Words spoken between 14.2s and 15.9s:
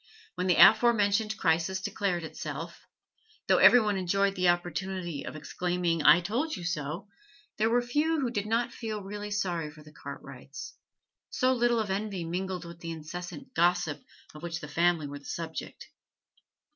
of which the family were the subject.